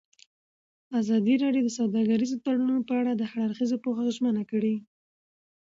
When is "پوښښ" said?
3.83-4.05